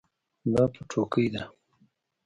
دا 0.53 0.63
پټوکۍ 0.73 1.25
ده 1.33 1.43